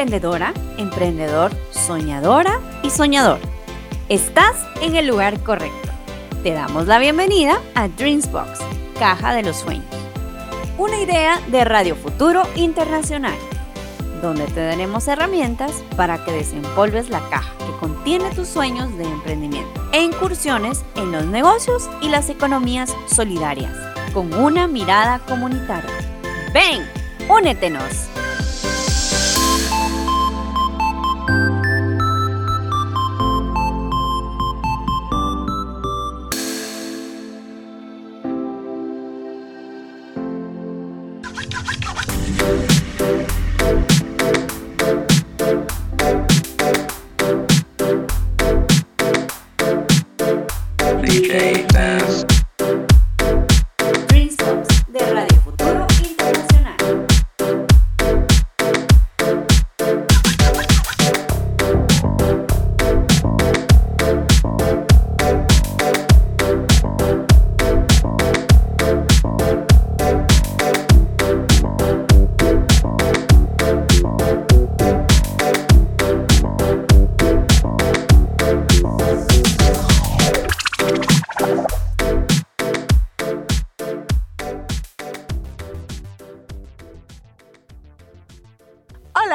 [0.00, 3.38] Hola, ¿eres emprendedora, emprendedor, soñadora y soñador?
[4.08, 5.90] Estás en el lugar correcto.
[6.42, 8.60] Te damos la bienvenida a Dreamsbox,
[8.98, 9.84] Caja de los Sueños.
[10.78, 13.36] Una idea de Radio Futuro Internacional,
[14.22, 19.86] donde te daremos herramientas para que desempolves la caja que contiene tus sueños de emprendimiento
[19.92, 23.76] e incursiones en los negocios y las economías solidarias,
[24.14, 25.90] con una mirada comunitaria.
[26.54, 26.88] Ven,
[27.28, 28.08] únetenos.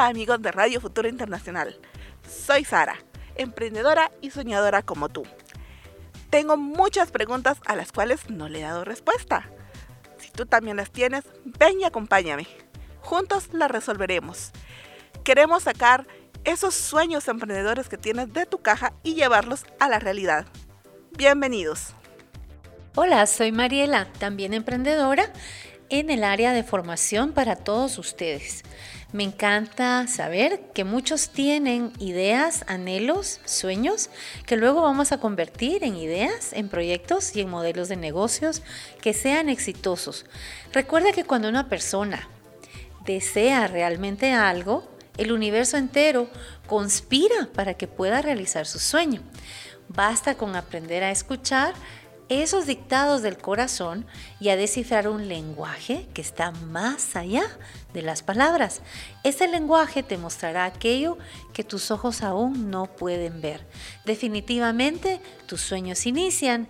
[0.04, 1.80] Amigos de Radio Futuro Internacional.
[2.28, 2.98] Soy Sara,
[3.36, 5.24] emprendedora y soñadora como tú.
[6.30, 9.50] Tengo muchas preguntas a las cuales no le he dado respuesta.
[10.18, 12.48] Si tú también las tienes, ven y acompáñame.
[13.00, 14.52] Juntos las resolveremos.
[15.24, 16.06] Queremos sacar
[16.44, 20.46] esos sueños emprendedores que tienes de tu caja y llevarlos a la realidad.
[21.12, 21.94] Bienvenidos.
[22.96, 25.32] Hola, soy Mariela, también emprendedora
[25.90, 28.64] en el área de formación para todos ustedes.
[29.12, 34.10] Me encanta saber que muchos tienen ideas, anhelos, sueños,
[34.46, 38.62] que luego vamos a convertir en ideas, en proyectos y en modelos de negocios
[39.02, 40.26] que sean exitosos.
[40.74, 42.28] Recuerda que cuando una persona
[43.06, 46.28] desea realmente algo, el universo entero
[46.68, 49.22] conspira para que pueda realizar su sueño.
[49.88, 51.74] Basta con aprender a escuchar
[52.30, 54.06] esos dictados del corazón
[54.40, 57.44] y a descifrar un lenguaje que está más allá
[57.94, 58.82] de las palabras.
[59.24, 61.18] Ese lenguaje te mostrará aquello
[61.54, 63.66] que tus ojos aún no pueden ver.
[64.06, 66.68] Definitivamente tus sueños inician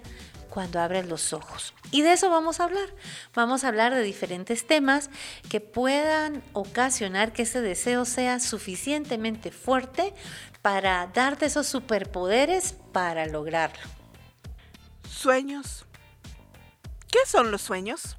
[0.49, 1.73] cuando abres los ojos.
[1.91, 2.87] Y de eso vamos a hablar.
[3.33, 5.09] Vamos a hablar de diferentes temas
[5.49, 10.13] que puedan ocasionar que ese deseo sea suficientemente fuerte
[10.61, 14.04] para darte esos superpoderes para lograrlo.
[15.09, 15.85] Sueños.
[17.11, 18.17] ¿Qué son los sueños?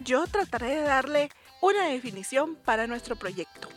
[0.00, 1.30] Yo trataré de darle
[1.60, 3.68] una definición para nuestro proyecto.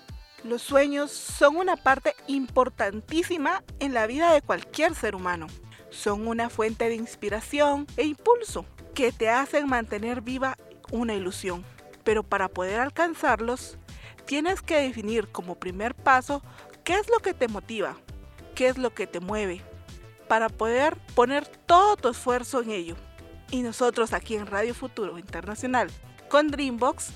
[0.44, 5.48] Los sueños son una parte importantísima en la vida de cualquier ser humano.
[5.90, 10.58] Son una fuente de inspiración e impulso que te hacen mantener viva
[10.92, 11.66] una ilusión.
[12.04, 13.78] Pero para poder alcanzarlos,
[14.26, 16.44] tienes que definir como primer paso
[16.84, 17.98] qué es lo que te motiva,
[18.56, 19.62] qué es lo que te mueve,
[20.30, 22.96] para poder poner todo tu esfuerzo en ello.
[23.52, 25.90] Y nosotros aquí en Radio Futuro Internacional
[26.30, 27.08] con Dreambox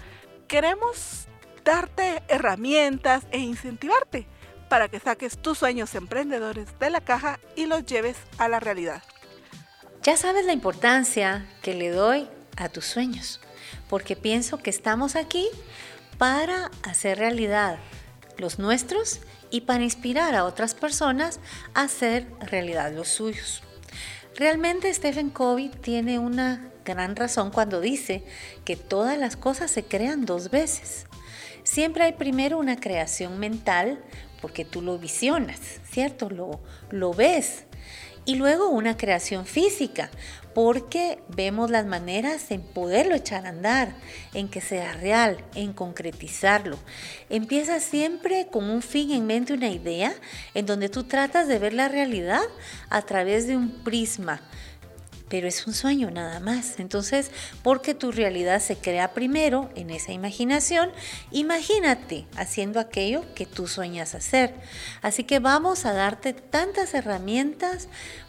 [0.47, 1.27] queremos
[1.63, 4.27] darte herramientas e incentivarte
[4.67, 9.03] para que saques tus sueños emprendedores de la caja y los lleves a la realidad.
[10.01, 13.39] Ya sabes la importancia que le doy a tus sueños,
[13.89, 15.47] porque pienso que estamos aquí
[16.17, 17.77] para hacer realidad
[18.37, 19.21] los nuestros
[19.53, 21.39] y para inspirar a otras personas
[21.75, 23.61] a hacer realidad los suyos.
[24.35, 28.23] Realmente Stephen Covey tiene una gran razón cuando dice
[28.65, 31.05] que todas las cosas se crean dos veces.
[31.61, 34.03] Siempre hay primero una creación mental
[34.41, 36.31] porque tú lo visionas, ¿cierto?
[36.31, 36.59] Lo,
[36.89, 37.65] lo ves.
[38.25, 40.09] Y luego una creación física,
[40.53, 43.95] porque vemos las maneras en poderlo echar a andar,
[44.33, 46.77] en que sea real, en concretizarlo.
[47.29, 50.13] Empieza siempre con un fin en mente, una idea,
[50.53, 52.43] en donde tú tratas de ver la realidad
[52.89, 54.41] a través de un prisma
[55.33, 56.79] pero es un sueño nada más.
[56.79, 57.31] Entonces,
[57.63, 60.91] porque tu realidad se crea primero en esa imaginación,
[61.31, 64.53] imagínate haciendo aquello que tú sueñas hacer.
[65.01, 67.87] Así que vamos a darte tantas herramientas,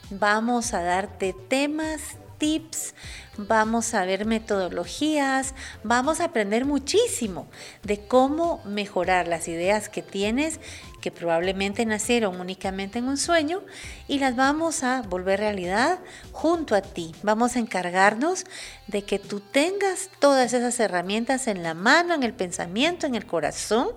[0.08, 2.00] vamos a darte temas,
[2.38, 2.94] tips,
[3.36, 7.46] vamos a ver metodologías, vamos a aprender muchísimo
[7.82, 10.60] de cómo mejorar las ideas que tienes
[11.04, 13.60] que probablemente nacieron únicamente en un sueño
[14.08, 15.98] y las vamos a volver realidad
[16.32, 17.14] junto a ti.
[17.22, 18.44] Vamos a encargarnos
[18.86, 23.26] de que tú tengas todas esas herramientas en la mano, en el pensamiento, en el
[23.26, 23.88] corazón,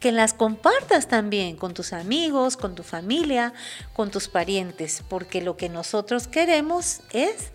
[0.00, 3.54] que las compartas también con tus amigos, con tu familia,
[3.94, 7.52] con tus parientes, porque lo que nosotros queremos es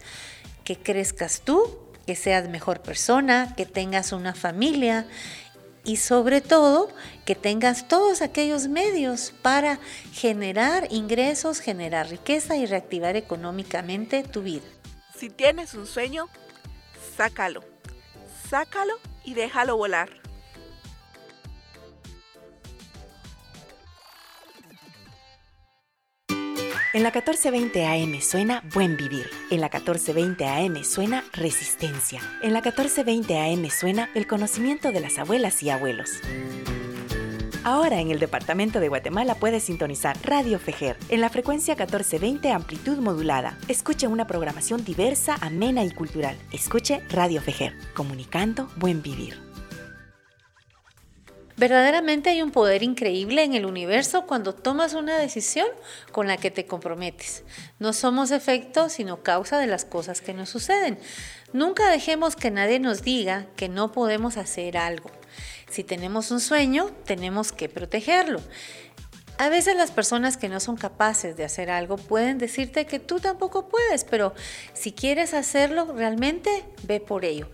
[0.66, 5.08] que crezcas tú, que seas mejor persona, que tengas una familia
[5.86, 6.90] y sobre todo
[7.26, 9.80] que tengas todos aquellos medios para
[10.12, 14.66] generar ingresos, generar riqueza y reactivar económicamente tu vida.
[15.16, 16.28] Si tienes un sueño,
[17.16, 17.64] sácalo,
[18.50, 20.25] sácalo y déjalo volar.
[26.96, 29.30] En la 1420 AM suena Buen Vivir.
[29.52, 32.22] En la 1420 AM suena Resistencia.
[32.42, 36.22] En la 1420 AM suena el conocimiento de las abuelas y abuelos.
[37.66, 43.00] Ahora en el departamento de Guatemala puedes sintonizar Radio Fejer en la frecuencia 1420 amplitud
[43.00, 43.58] modulada.
[43.68, 46.38] Escuche una programación diversa, amena y cultural.
[46.54, 49.45] Escuche Radio Fejer, comunicando buen vivir.
[51.58, 55.68] Verdaderamente hay un poder increíble en el universo cuando tomas una decisión
[56.12, 57.44] con la que te comprometes.
[57.80, 61.00] No somos efecto, sino causa de las cosas que nos suceden.
[61.54, 65.10] Nunca dejemos que nadie nos diga que no podemos hacer algo.
[65.70, 68.42] Si tenemos un sueño, tenemos que protegerlo.
[69.38, 73.20] A veces las personas que no son capaces de hacer algo pueden decirte que tú
[73.20, 74.34] tampoco puedes, pero
[74.74, 77.50] si quieres hacerlo realmente, ve por ello.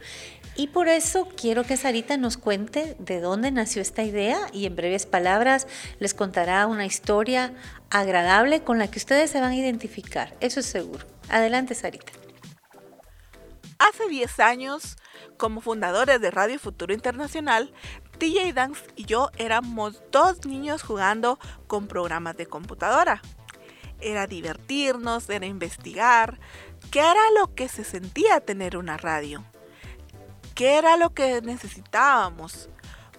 [0.55, 4.75] Y por eso quiero que Sarita nos cuente de dónde nació esta idea y en
[4.75, 5.65] breves palabras
[5.99, 7.53] les contará una historia
[7.89, 11.05] agradable con la que ustedes se van a identificar, eso es seguro.
[11.29, 12.11] Adelante, Sarita.
[13.79, 14.97] Hace 10 años,
[15.37, 17.73] como fundadores de Radio Futuro Internacional,
[18.19, 23.21] TJ Dance y yo éramos dos niños jugando con programas de computadora.
[24.01, 26.39] Era divertirnos, era investigar,
[26.91, 29.43] qué era lo que se sentía tener una radio
[30.55, 32.69] qué era lo que necesitábamos,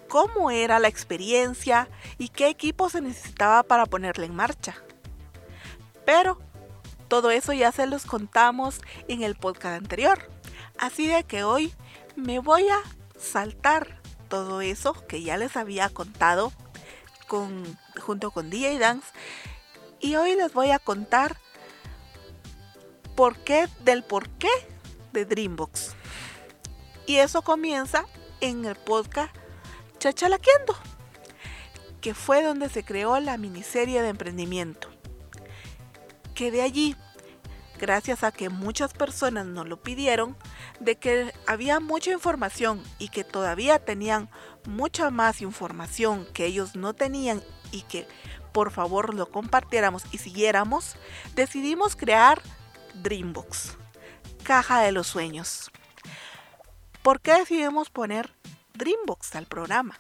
[0.08, 1.88] cómo era la experiencia
[2.19, 4.75] y qué equipo se necesitaba para ponerla en marcha.
[6.05, 6.38] Pero
[7.08, 10.31] todo eso ya se los contamos en el podcast anterior.
[10.79, 11.75] Así de que hoy
[12.17, 12.79] me voy a
[13.19, 16.52] saltar todo eso que ya les había contado
[17.29, 19.06] con, junto con DJ Dance.
[20.00, 21.37] Y hoy les voy a contar
[23.14, 24.50] por qué del por qué
[25.12, 25.94] de Dreambox.
[27.06, 28.06] Y eso comienza
[28.40, 29.34] en el podcast
[29.99, 30.76] Chachalaqueando,
[32.00, 34.88] que fue donde se creó la miniserie de emprendimiento.
[36.34, 36.96] Que de allí,
[37.78, 40.37] gracias a que muchas personas nos lo pidieron,
[40.81, 44.28] de que había mucha información y que todavía tenían
[44.64, 48.06] mucha más información que ellos no tenían y que
[48.52, 50.96] por favor lo compartiéramos y siguiéramos,
[51.34, 52.40] decidimos crear
[52.94, 53.76] Dreambox,
[54.44, 55.70] Caja de los Sueños.
[57.02, 58.32] ¿Por qué decidimos poner
[58.75, 59.99] Dreambox al programa?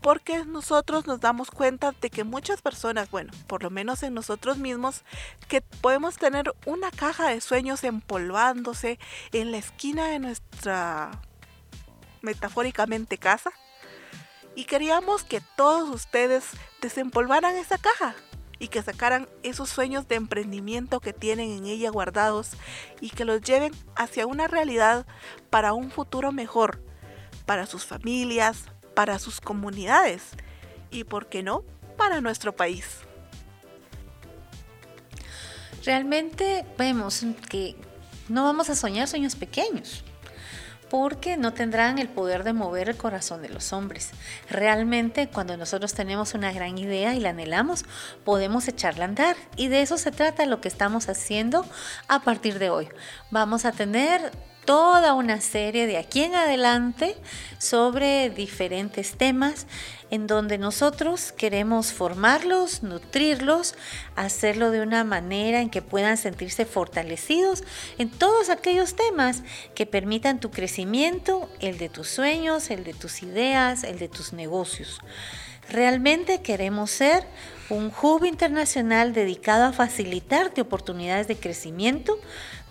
[0.00, 4.56] Porque nosotros nos damos cuenta de que muchas personas, bueno, por lo menos en nosotros
[4.56, 5.02] mismos,
[5.48, 9.00] que podemos tener una caja de sueños empolvándose
[9.32, 11.10] en la esquina de nuestra
[12.22, 13.50] metafóricamente casa.
[14.54, 16.44] Y queríamos que todos ustedes
[16.80, 18.14] desempolvaran esa caja
[18.60, 22.50] y que sacaran esos sueños de emprendimiento que tienen en ella guardados
[23.00, 25.06] y que los lleven hacia una realidad
[25.48, 26.80] para un futuro mejor,
[27.46, 30.22] para sus familias, para sus comunidades
[30.90, 31.64] y, ¿por qué no?,
[31.96, 32.98] para nuestro país.
[35.84, 37.74] Realmente vemos que
[38.28, 40.04] no vamos a soñar sueños pequeños
[40.90, 44.10] porque no tendrán el poder de mover el corazón de los hombres.
[44.50, 47.84] Realmente cuando nosotros tenemos una gran idea y la anhelamos,
[48.24, 49.36] podemos echarla a andar.
[49.56, 51.64] Y de eso se trata lo que estamos haciendo
[52.08, 52.88] a partir de hoy.
[53.30, 54.32] Vamos a tener
[54.64, 57.16] toda una serie de aquí en adelante
[57.58, 59.66] sobre diferentes temas
[60.10, 63.74] en donde nosotros queremos formarlos, nutrirlos,
[64.16, 67.62] hacerlo de una manera en que puedan sentirse fortalecidos
[67.98, 69.42] en todos aquellos temas
[69.74, 74.32] que permitan tu crecimiento, el de tus sueños, el de tus ideas, el de tus
[74.32, 75.00] negocios.
[75.68, 77.24] Realmente queremos ser
[77.70, 82.18] un hub internacional dedicado a facilitarte oportunidades de crecimiento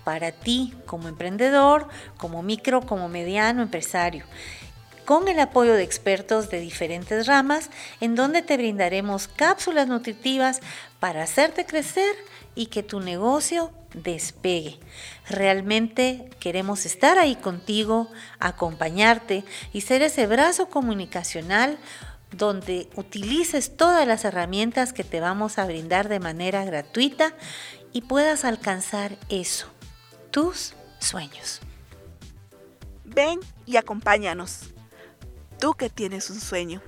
[0.03, 1.87] para ti como emprendedor,
[2.17, 4.25] como micro, como mediano empresario
[5.09, 10.59] con el apoyo de expertos de diferentes ramas, en donde te brindaremos cápsulas nutritivas
[10.99, 12.15] para hacerte crecer
[12.53, 14.77] y que tu negocio despegue.
[15.27, 18.07] Realmente queremos estar ahí contigo,
[18.39, 21.79] acompañarte y ser ese brazo comunicacional
[22.31, 27.33] donde utilices todas las herramientas que te vamos a brindar de manera gratuita
[27.91, 29.67] y puedas alcanzar eso,
[30.31, 31.61] tus sueños.
[33.03, 34.71] Ven y acompáñanos.
[35.59, 36.81] Tú que tienes un sueño.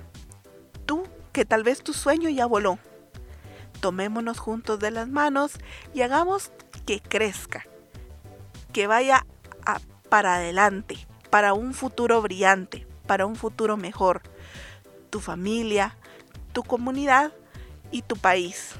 [0.86, 2.78] Tú que tal vez tu sueño ya voló.
[3.80, 5.52] Tomémonos juntos de las manos
[5.92, 6.52] y hagamos
[6.86, 7.66] que crezca.
[8.72, 9.26] Que vaya
[10.08, 10.98] para adelante,
[11.30, 14.22] para un futuro brillante, para un futuro mejor.
[15.12, 15.94] Tu familia,
[16.54, 17.34] tu comunidad
[17.90, 18.70] y tu país.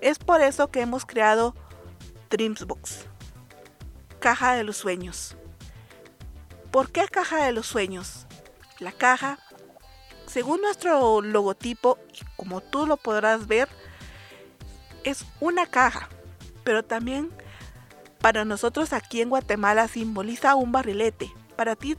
[0.00, 1.54] Es por eso que hemos creado
[2.28, 3.06] Dreamsbox,
[4.18, 5.36] Caja de los Sueños.
[6.72, 8.26] ¿Por qué Caja de los Sueños?
[8.80, 9.38] La caja,
[10.26, 13.68] según nuestro logotipo, y como tú lo podrás ver,
[15.04, 16.08] es una caja,
[16.64, 17.30] pero también
[18.20, 21.32] para nosotros aquí en Guatemala simboliza un barrilete.
[21.54, 21.96] Para ti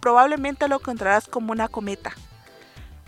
[0.00, 2.14] probablemente lo encontrarás como una cometa,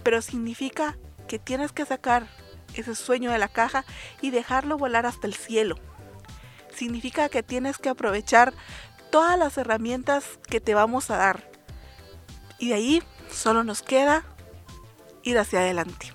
[0.07, 0.97] pero significa
[1.27, 2.29] que tienes que sacar
[2.75, 3.85] ese sueño de la caja
[4.21, 5.81] y dejarlo volar hasta el cielo.
[6.73, 8.55] Significa que tienes que aprovechar
[9.11, 11.51] todas las herramientas que te vamos a dar.
[12.61, 14.23] Y de ahí solo nos queda
[15.25, 16.13] ir hacia adelante.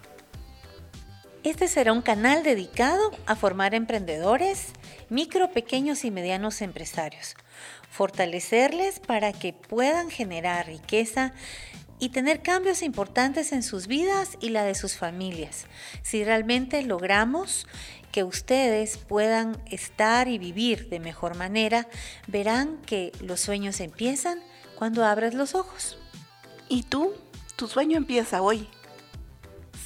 [1.44, 4.68] Este será un canal dedicado a formar emprendedores,
[5.10, 7.36] micro, pequeños y medianos empresarios,
[7.90, 11.34] fortalecerles para que puedan generar riqueza
[12.02, 15.68] y tener cambios importantes en sus vidas y la de sus familias.
[16.02, 17.68] Si realmente logramos
[18.12, 21.88] que ustedes puedan estar y vivir de mejor manera,
[22.26, 24.40] verán que los sueños empiezan
[24.76, 26.00] cuando abres los ojos.
[26.68, 27.14] ¿Y tú?
[27.56, 28.68] Tu sueño empieza hoy.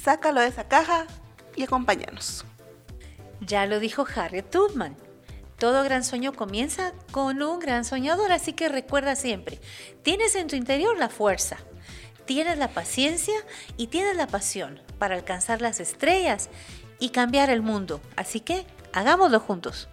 [0.02, 1.06] Sácalo de esa caja
[1.54, 2.46] y acompáñanos.
[3.42, 4.96] Ya lo dijo Harriet Tubman.
[5.58, 9.60] Todo gran sueño comienza con un gran soñador, así que recuerda siempre,
[10.02, 11.56] tienes en tu interior la fuerza,
[12.26, 13.34] tienes la paciencia
[13.76, 16.50] y tienes la pasión para alcanzar las estrellas
[16.98, 18.00] y cambiar el mundo.
[18.16, 19.88] Así que hagámoslo juntos.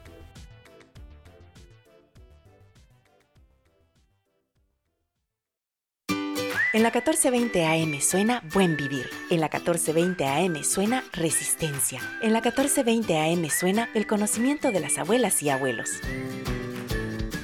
[6.74, 9.08] En la 1420 AM suena Buen Vivir.
[9.30, 12.02] En la 1420 AM suena Resistencia.
[12.24, 15.92] En la 1420 AM suena el conocimiento de las abuelas y abuelos.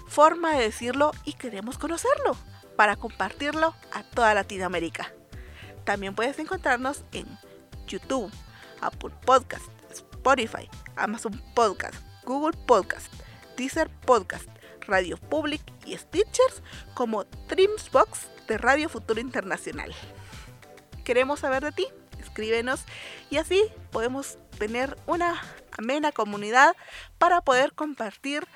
[0.06, 2.36] forma de decirlo y queremos conocerlo
[2.76, 5.14] para compartirlo a toda Latinoamérica.
[5.84, 7.26] También puedes encontrarnos en
[7.86, 8.30] YouTube,
[8.80, 13.12] Apple Podcast, Spotify, Amazon Podcast, Google Podcast,
[13.56, 14.48] Deezer Podcast,
[14.86, 16.62] Radio Public y Stitchers
[16.94, 19.94] como Dreamsbox de Radio Futuro Internacional.
[21.04, 21.86] Queremos saber de ti,
[22.20, 22.84] escríbenos
[23.30, 25.40] y así podemos tener una
[25.76, 26.74] amena comunidad
[27.18, 28.46] para poder compartir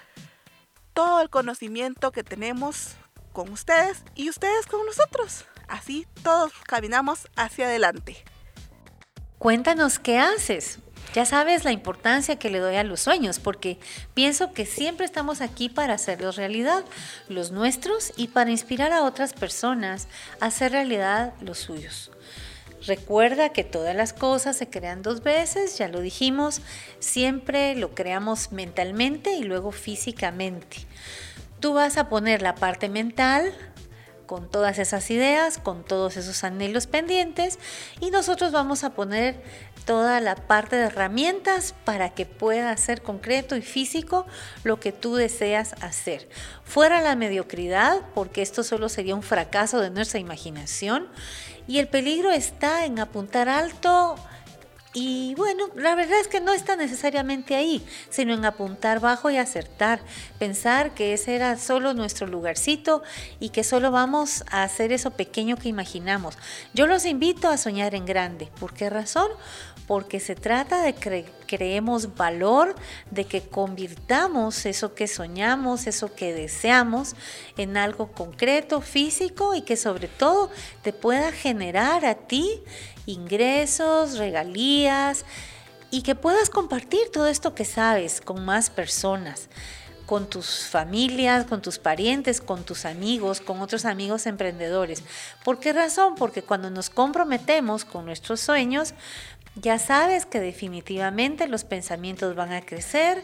[0.94, 2.96] todo el conocimiento que tenemos
[3.32, 5.44] con ustedes y ustedes con nosotros.
[5.68, 8.24] Así todos caminamos hacia adelante.
[9.38, 10.80] Cuéntanos qué haces.
[11.14, 13.78] Ya sabes la importancia que le doy a los sueños, porque
[14.12, 16.84] pienso que siempre estamos aquí para hacerlos realidad,
[17.28, 20.08] los nuestros, y para inspirar a otras personas
[20.40, 22.10] a hacer realidad los suyos.
[22.86, 26.60] Recuerda que todas las cosas se crean dos veces, ya lo dijimos,
[26.98, 30.78] siempre lo creamos mentalmente y luego físicamente.
[31.60, 33.52] Tú vas a poner la parte mental
[34.28, 37.58] con todas esas ideas, con todos esos anhelos pendientes
[37.98, 39.42] y nosotros vamos a poner
[39.86, 44.26] toda la parte de herramientas para que pueda ser concreto y físico
[44.62, 46.28] lo que tú deseas hacer.
[46.62, 51.08] Fuera la mediocridad, porque esto solo sería un fracaso de nuestra imaginación
[51.66, 54.16] y el peligro está en apuntar alto
[55.00, 59.36] y bueno, la verdad es que no está necesariamente ahí, sino en apuntar bajo y
[59.36, 60.00] acertar,
[60.40, 63.04] pensar que ese era solo nuestro lugarcito
[63.38, 66.36] y que solo vamos a hacer eso pequeño que imaginamos.
[66.74, 68.50] Yo los invito a soñar en grande.
[68.58, 69.28] ¿Por qué razón?
[69.86, 72.74] Porque se trata de que creemos valor,
[73.12, 77.14] de que convirtamos eso que soñamos, eso que deseamos
[77.56, 80.50] en algo concreto, físico y que sobre todo
[80.82, 82.64] te pueda generar a ti
[83.08, 85.24] ingresos, regalías
[85.90, 89.48] y que puedas compartir todo esto que sabes con más personas
[90.08, 95.02] con tus familias, con tus parientes, con tus amigos, con otros amigos emprendedores.
[95.44, 96.14] ¿Por qué razón?
[96.14, 98.94] Porque cuando nos comprometemos con nuestros sueños,
[99.54, 103.22] ya sabes que definitivamente los pensamientos van a crecer,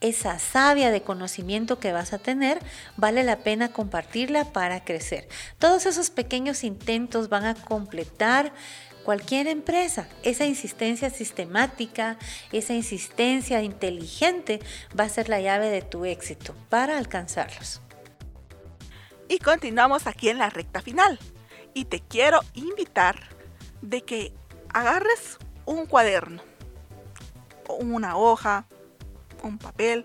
[0.00, 2.58] esa savia de conocimiento que vas a tener,
[2.96, 5.28] vale la pena compartirla para crecer.
[5.58, 8.52] Todos esos pequeños intentos van a completar
[9.02, 10.08] cualquier empresa.
[10.22, 12.18] Esa insistencia sistemática,
[12.52, 14.60] esa insistencia inteligente
[14.98, 17.80] va a ser la llave de tu éxito para alcanzarlos.
[19.28, 21.18] Y continuamos aquí en la recta final.
[21.74, 23.18] Y te quiero invitar
[23.80, 24.32] de que
[24.72, 26.42] agarres un cuaderno,
[27.78, 28.66] una hoja,
[29.42, 30.04] un papel,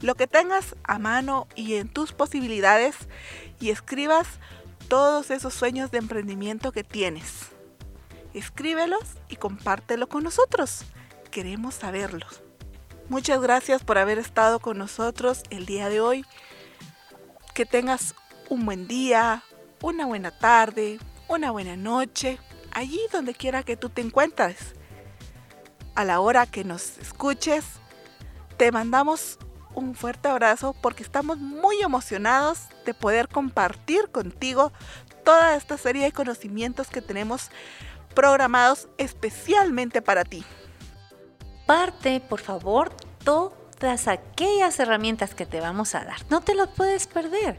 [0.00, 2.96] lo que tengas a mano y en tus posibilidades
[3.60, 4.26] y escribas
[4.88, 7.52] todos esos sueños de emprendimiento que tienes
[8.34, 10.84] escríbelos y compártelo con nosotros.
[11.30, 12.42] Queremos saberlos.
[13.08, 16.24] Muchas gracias por haber estado con nosotros el día de hoy.
[17.54, 18.14] Que tengas
[18.48, 19.42] un buen día,
[19.82, 22.38] una buena tarde, una buena noche,
[22.70, 24.74] allí donde quiera que tú te encuentres.
[25.94, 27.64] A la hora que nos escuches,
[28.56, 29.38] te mandamos
[29.74, 34.72] un fuerte abrazo porque estamos muy emocionados de poder compartir contigo
[35.24, 37.50] toda esta serie de conocimientos que tenemos
[38.14, 40.44] programados especialmente para ti.
[41.66, 42.94] Parte, por favor,
[43.24, 46.18] todas aquellas herramientas que te vamos a dar.
[46.30, 47.58] No te lo puedes perder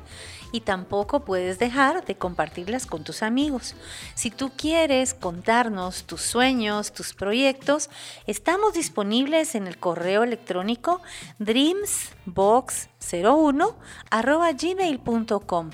[0.54, 3.76] y tampoco puedes dejar de compartirlas con tus amigos.
[4.14, 7.90] Si tú quieres contarnos tus sueños, tus proyectos,
[8.28, 11.02] estamos disponibles en el correo electrónico
[11.40, 13.76] dreamsbox01
[14.62, 15.72] gmail.com.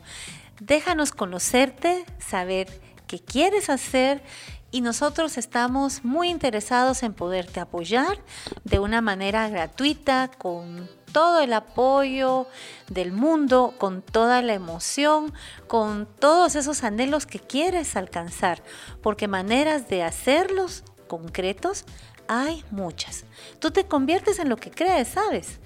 [0.62, 4.24] Déjanos conocerte, saber qué quieres hacer
[4.72, 8.20] y nosotros estamos muy interesados en poderte apoyar
[8.64, 12.48] de una manera gratuita, con todo el apoyo
[12.88, 15.34] del mundo, con toda la emoción,
[15.68, 18.62] con todos esos anhelos que quieres alcanzar,
[19.02, 21.86] porque maneras de hacerlos concretos
[22.28, 23.26] hay muchas.
[23.58, 25.60] Tú te conviertes en lo que crees, ¿sabes?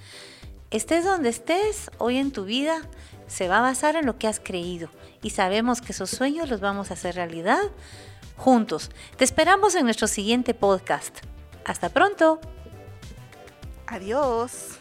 [0.70, 2.80] Estés donde estés hoy en tu vida,
[3.26, 4.88] se va a basar en lo que has creído
[5.22, 7.62] y sabemos que esos sueños los vamos a hacer realidad
[8.36, 8.90] juntos.
[9.16, 11.18] Te esperamos en nuestro siguiente podcast.
[11.64, 12.40] Hasta pronto.
[13.86, 14.78] Adiós.